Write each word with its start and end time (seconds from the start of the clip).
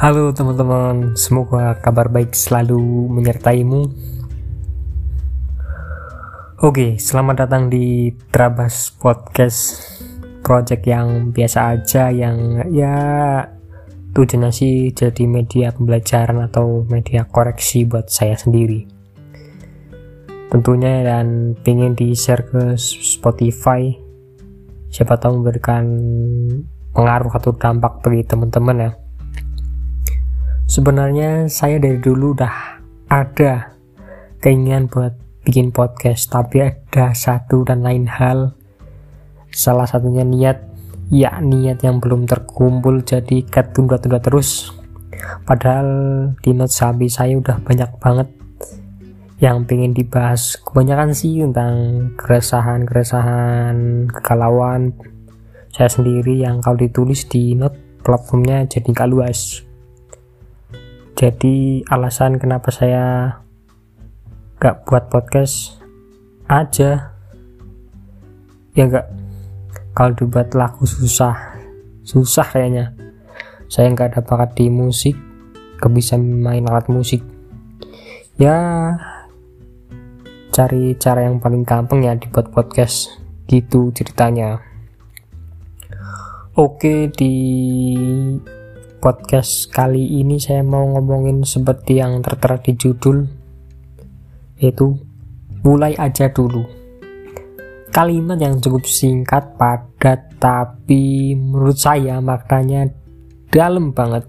Halo 0.00 0.32
teman-teman, 0.32 1.12
semoga 1.12 1.76
kabar 1.76 2.08
baik 2.08 2.32
selalu 2.32 2.80
menyertaimu. 3.12 3.84
Oke, 6.64 6.96
selamat 6.96 7.44
datang 7.44 7.68
di 7.68 8.08
Trabas 8.32 8.96
Podcast 8.96 9.92
Project 10.40 10.88
yang 10.88 11.36
biasa 11.36 11.76
aja 11.76 12.08
yang 12.08 12.64
ya 12.72 12.96
tujuannya 14.16 14.48
sih 14.48 14.88
jadi 14.96 15.28
media 15.28 15.68
pembelajaran 15.68 16.48
atau 16.48 16.88
media 16.88 17.28
koreksi 17.28 17.84
buat 17.84 18.08
saya 18.08 18.40
sendiri. 18.40 18.88
Tentunya 20.48 21.04
dan 21.04 21.52
pengen 21.60 21.92
di 21.92 22.16
share 22.16 22.48
ke 22.48 22.72
Spotify 22.80 23.92
siapa 24.88 25.20
tahu 25.20 25.44
memberikan 25.44 25.84
pengaruh 26.96 27.36
atau 27.36 27.52
dampak 27.52 28.00
bagi 28.00 28.24
teman-teman 28.24 28.80
ya 28.80 28.92
sebenarnya 30.70 31.50
saya 31.50 31.82
dari 31.82 31.98
dulu 31.98 32.30
udah 32.38 32.78
ada 33.10 33.74
keinginan 34.38 34.86
buat 34.86 35.18
bikin 35.42 35.74
podcast 35.74 36.30
tapi 36.30 36.62
ada 36.62 37.10
satu 37.10 37.66
dan 37.66 37.82
lain 37.82 38.06
hal. 38.06 38.54
Salah 39.50 39.90
satunya 39.90 40.22
niat 40.22 40.62
ya 41.10 41.42
niat 41.42 41.82
yang 41.82 41.98
belum 41.98 42.30
terkumpul 42.30 43.02
jadi 43.02 43.42
ketunda-tunda 43.50 44.22
terus. 44.22 44.70
Padahal 45.42 45.90
di 46.38 46.54
note 46.54 46.70
sabi 46.70 47.10
saya 47.10 47.34
udah 47.34 47.58
banyak 47.66 47.90
banget 47.98 48.30
yang 49.42 49.66
pengen 49.66 49.90
dibahas. 49.90 50.54
Kebanyakan 50.62 51.10
sih 51.18 51.42
tentang 51.42 51.74
keresahan-keresahan 52.14 54.06
kegalauan. 54.06 54.94
Saya 55.74 55.90
sendiri 55.90 56.46
yang 56.46 56.62
kalau 56.62 56.78
ditulis 56.78 57.26
di 57.26 57.58
note 57.58 57.74
platformnya 58.06 58.70
jadi 58.70 58.86
gak 58.94 59.10
luas 59.10 59.69
jadi 61.20 61.84
alasan 61.92 62.40
kenapa 62.40 62.72
saya 62.72 63.36
gak 64.56 64.88
buat 64.88 65.12
podcast 65.12 65.76
aja. 66.48 67.12
Ya 68.72 68.84
gak 68.88 69.04
kalau 69.92 70.16
dibuat 70.16 70.56
lagu 70.56 70.88
susah 70.88 71.60
susah 72.08 72.48
kayaknya. 72.48 72.96
Saya 73.68 73.92
nggak 73.92 74.16
ada 74.16 74.20
bakat 74.24 74.64
di 74.64 74.72
musik 74.72 75.12
gak 75.76 75.92
bisa 75.92 76.16
main 76.16 76.64
alat 76.64 76.88
musik. 76.88 77.20
Ya 78.40 78.56
cari 80.56 80.96
cara 80.96 81.28
yang 81.28 81.36
paling 81.36 81.68
gampang 81.68 82.00
ya 82.00 82.16
dibuat 82.16 82.48
podcast 82.48 83.12
gitu 83.44 83.92
ceritanya. 83.92 84.64
Oke 86.56 87.12
di 87.12 87.36
podcast 89.00 89.72
kali 89.72 90.20
ini 90.20 90.36
saya 90.36 90.60
mau 90.60 90.84
ngomongin 90.84 91.40
seperti 91.40 92.04
yang 92.04 92.20
tertera 92.20 92.60
di 92.60 92.76
judul 92.76 93.24
yaitu 94.60 94.92
mulai 95.64 95.96
aja 95.96 96.28
dulu. 96.28 96.68
Kalimat 97.90 98.36
yang 98.36 98.60
cukup 98.60 98.84
singkat 98.84 99.56
padat 99.56 100.36
tapi 100.36 101.32
menurut 101.32 101.80
saya 101.80 102.20
maknanya 102.20 102.92
dalam 103.48 103.96
banget. 103.96 104.28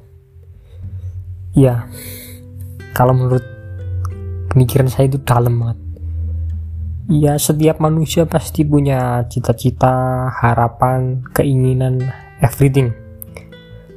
Ya 1.51 1.83
kalau 2.95 3.11
menurut 3.11 3.43
pemikiran 4.55 4.87
saya 4.87 5.11
itu 5.11 5.19
dalam 5.19 5.59
banget. 5.59 5.79
Ya 7.11 7.35
setiap 7.35 7.83
manusia 7.83 8.23
pasti 8.23 8.63
punya 8.63 9.27
cita-cita 9.27 10.31
harapan 10.31 11.27
keinginan 11.35 12.07
everything 12.39 12.95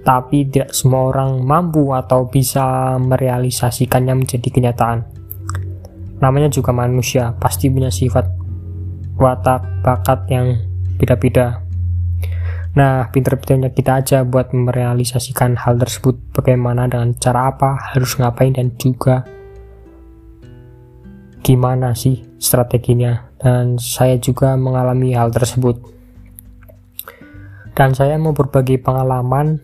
tapi 0.05 0.45
tidak 0.47 0.77
semua 0.77 1.11
orang 1.11 1.41
mampu 1.41 1.97
atau 1.97 2.29
bisa 2.29 2.95
merealisasikannya 3.01 4.15
menjadi 4.21 4.49
kenyataan. 4.53 5.01
Namanya 6.21 6.53
juga 6.53 6.77
manusia, 6.77 7.33
pasti 7.41 7.73
punya 7.73 7.89
sifat 7.89 8.29
watak 9.17 9.65
bakat 9.81 10.29
yang 10.29 10.61
beda-beda. 11.01 11.65
Nah, 12.75 13.07
pinter-pinternya 13.09 13.71
kita 13.71 14.03
aja 14.03 14.19
buat 14.27 14.51
merealisasikan 14.51 15.57
hal 15.57 15.79
tersebut 15.79 16.19
bagaimana 16.35 16.91
dengan 16.91 17.15
cara 17.17 17.55
apa, 17.55 17.95
harus 17.95 18.19
ngapain 18.19 18.53
dan 18.53 18.75
juga 18.77 19.25
gimana 21.41 21.95
sih 21.97 22.21
strateginya. 22.37 23.31
Dan 23.39 23.81
saya 23.81 24.19
juga 24.21 24.59
mengalami 24.59 25.15
hal 25.15 25.31
tersebut. 25.31 25.77
Dan 27.75 27.95
saya 27.95 28.19
mau 28.19 28.35
berbagi 28.35 28.79
pengalaman 28.79 29.61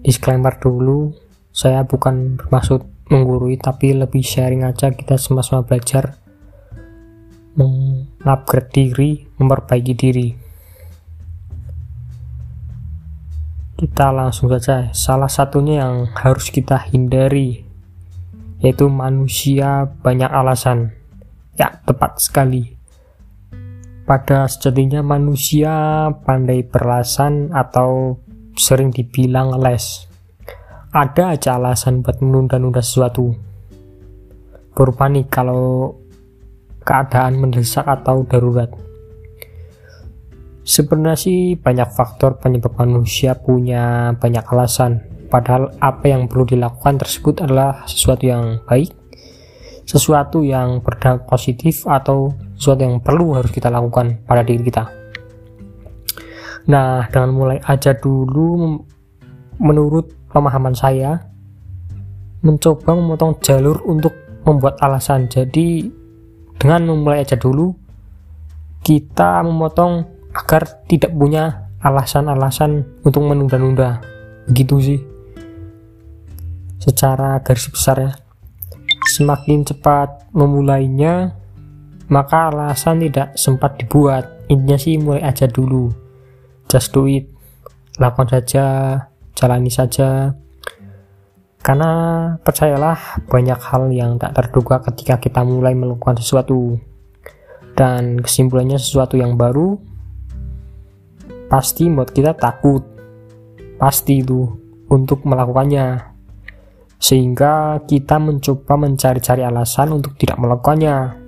disclaimer 0.00 0.56
dulu 0.56 1.12
saya 1.50 1.82
bukan 1.82 2.38
bermaksud 2.38 2.86
menggurui 3.10 3.58
tapi 3.58 3.92
lebih 3.92 4.22
sharing 4.22 4.62
aja 4.62 4.94
kita 4.94 5.18
sama-sama 5.18 5.66
belajar 5.66 6.20
mengupgrade 7.58 8.70
diri 8.70 9.10
memperbaiki 9.36 9.94
diri. 9.98 10.28
Kita 13.74 14.12
langsung 14.12 14.52
saja. 14.52 14.92
Salah 14.92 15.28
satunya 15.32 15.80
yang 15.84 16.12
harus 16.12 16.52
kita 16.52 16.76
hindari 16.92 17.64
yaitu 18.60 18.92
manusia 18.92 19.88
banyak 20.04 20.28
alasan. 20.28 20.92
Ya 21.56 21.80
tepat 21.88 22.20
sekali. 22.20 22.76
Pada 24.04 24.44
sejatinya 24.50 25.00
manusia 25.00 25.72
pandai 26.26 26.66
beralasan 26.66 27.56
atau 27.56 28.20
sering 28.60 28.92
dibilang 28.92 29.56
les. 29.56 30.04
Ada 30.92 31.32
aja 31.32 31.56
alasan 31.56 32.04
buat 32.04 32.20
menunda-nunda 32.20 32.84
sesuatu. 32.84 33.32
Berupa 34.76 35.08
nih 35.08 35.24
kalau 35.32 35.96
keadaan 36.84 37.40
mendesak 37.40 37.88
atau 37.88 38.20
darurat. 38.28 38.68
Sebenarnya 40.60 41.16
sih 41.16 41.56
banyak 41.56 41.88
faktor 41.96 42.36
penyebab 42.36 42.76
manusia 42.76 43.32
punya 43.32 44.12
banyak 44.20 44.44
alasan. 44.44 45.08
Padahal 45.32 45.72
apa 45.80 46.10
yang 46.10 46.28
perlu 46.28 46.44
dilakukan 46.44 47.00
tersebut 47.00 47.46
adalah 47.46 47.86
sesuatu 47.86 48.26
yang 48.26 48.60
baik, 48.66 48.90
sesuatu 49.88 50.42
yang 50.42 50.82
berdampak 50.84 51.30
positif 51.30 51.86
atau 51.86 52.34
sesuatu 52.58 52.82
yang 52.82 52.98
perlu 52.98 53.38
harus 53.38 53.54
kita 53.54 53.70
lakukan 53.70 54.20
pada 54.26 54.42
diri 54.42 54.66
kita. 54.66 54.99
Nah, 56.70 57.10
dengan 57.10 57.34
mulai 57.34 57.58
aja 57.66 57.90
dulu 57.98 58.78
menurut 59.58 60.14
pemahaman 60.30 60.70
saya 60.70 61.18
mencoba 62.46 62.94
memotong 62.94 63.42
jalur 63.42 63.82
untuk 63.90 64.14
membuat 64.46 64.78
alasan. 64.78 65.26
Jadi 65.26 65.90
dengan 66.62 66.86
memulai 66.86 67.26
aja 67.26 67.34
dulu 67.34 67.74
kita 68.86 69.42
memotong 69.42 70.06
agar 70.30 70.86
tidak 70.86 71.10
punya 71.10 71.66
alasan-alasan 71.82 73.02
untuk 73.02 73.26
menunda-nunda. 73.26 73.98
Begitu 74.46 74.76
sih. 74.78 75.00
Secara 76.78 77.42
garis 77.42 77.66
besar 77.66 77.96
ya. 77.98 78.12
Semakin 79.10 79.66
cepat 79.66 80.30
memulainya, 80.30 81.34
maka 82.06 82.54
alasan 82.54 83.02
tidak 83.02 83.34
sempat 83.34 83.74
dibuat. 83.74 84.46
Intinya 84.46 84.78
sih 84.78 84.96
mulai 85.02 85.26
aja 85.26 85.50
dulu 85.50 86.09
just 86.70 86.94
do 86.94 87.10
it. 87.10 87.26
Lakukan 87.98 88.30
saja 88.30 88.64
jalani 89.34 89.68
saja. 89.68 90.38
Karena 91.60 91.92
percayalah 92.40 93.26
banyak 93.28 93.60
hal 93.60 93.92
yang 93.92 94.16
tak 94.16 94.32
terduga 94.32 94.80
ketika 94.80 95.20
kita 95.20 95.44
mulai 95.44 95.76
melakukan 95.76 96.16
sesuatu. 96.22 96.78
Dan 97.74 98.22
kesimpulannya 98.22 98.80
sesuatu 98.80 99.18
yang 99.18 99.34
baru 99.36 99.76
pasti 101.50 101.90
membuat 101.90 102.14
kita 102.14 102.32
takut. 102.38 102.86
Pasti 103.76 104.22
itu 104.22 104.46
untuk 104.88 105.26
melakukannya. 105.26 106.08
Sehingga 107.00 107.84
kita 107.84 108.16
mencoba 108.20 108.76
mencari-cari 108.80 109.44
alasan 109.44 110.00
untuk 110.00 110.16
tidak 110.16 110.40
melakukannya. 110.40 111.18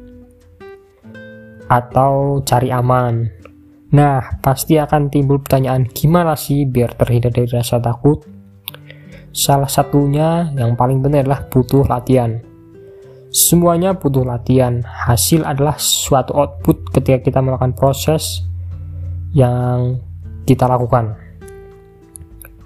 Atau 1.69 2.44
cari 2.44 2.69
aman 2.69 3.42
Nah, 3.93 4.41
pasti 4.41 4.81
akan 4.81 5.12
timbul 5.12 5.44
pertanyaan 5.44 5.85
gimana 5.85 6.33
sih 6.33 6.65
biar 6.65 6.97
terhindar 6.97 7.29
dari 7.29 7.49
rasa 7.53 7.77
takut? 7.77 8.25
Salah 9.37 9.69
satunya 9.69 10.49
yang 10.56 10.77
paling 10.81 11.05
benar 11.05 11.29
adalah 11.29 11.44
butuh 11.53 11.85
latihan. 11.85 12.41
Semuanya 13.33 13.93
butuh 13.93 14.25
latihan. 14.25 14.81
Hasil 14.85 15.44
adalah 15.44 15.77
suatu 15.77 16.33
output 16.33 16.89
ketika 16.93 17.21
kita 17.21 17.39
melakukan 17.44 17.77
proses 17.77 18.44
yang 19.37 20.00
kita 20.49 20.65
lakukan. 20.69 21.17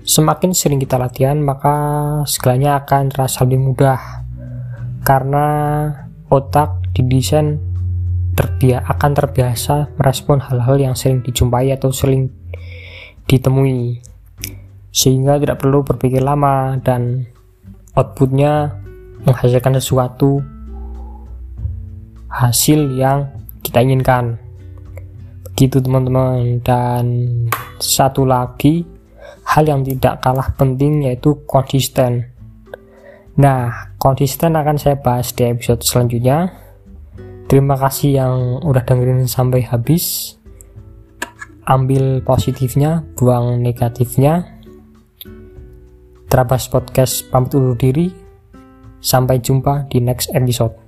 Semakin 0.06 0.54
sering 0.54 0.78
kita 0.78 0.94
latihan, 1.02 1.42
maka 1.42 1.74
segalanya 2.30 2.86
akan 2.86 3.10
terasa 3.10 3.42
lebih 3.42 3.74
mudah. 3.74 3.98
Karena 5.02 5.46
otak 6.30 6.94
didesain 6.94 7.58
terbia 8.56 8.80
akan 8.88 9.12
terbiasa 9.12 9.92
merespon 10.00 10.40
hal-hal 10.40 10.80
yang 10.80 10.96
sering 10.96 11.20
dijumpai 11.20 11.76
atau 11.76 11.92
sering 11.92 12.32
ditemui. 13.28 14.00
sehingga 14.96 15.36
tidak 15.36 15.60
perlu 15.60 15.84
berpikir 15.84 16.24
lama 16.24 16.80
dan 16.80 17.28
outputnya 17.92 18.80
menghasilkan 19.28 19.76
sesuatu 19.76 20.40
hasil 22.32 22.96
yang 22.96 23.28
kita 23.60 23.84
inginkan. 23.84 24.40
Begitu 25.52 25.84
teman-teman. 25.84 26.64
Dan 26.64 27.04
satu 27.76 28.24
lagi 28.24 28.88
hal 29.52 29.68
yang 29.68 29.84
tidak 29.84 30.24
kalah 30.24 30.56
penting 30.56 31.04
yaitu 31.04 31.44
konsisten. 31.44 32.32
Nah 33.36 33.92
konsisten 34.00 34.56
akan 34.56 34.80
saya 34.80 34.96
bahas 34.96 35.28
di 35.36 35.44
episode 35.44 35.84
selanjutnya 35.84 36.65
terima 37.46 37.74
kasih 37.78 38.20
yang 38.22 38.34
udah 38.62 38.82
dengerin 38.82 39.26
sampai 39.26 39.66
habis 39.66 40.36
ambil 41.66 42.22
positifnya 42.22 43.02
buang 43.18 43.58
negatifnya 43.58 44.56
Terabas 46.26 46.66
Podcast 46.66 47.22
pamit 47.30 47.54
undur 47.54 47.78
diri. 47.78 48.10
Sampai 48.98 49.38
jumpa 49.38 49.86
di 49.86 50.02
next 50.02 50.34
episode. 50.34 50.85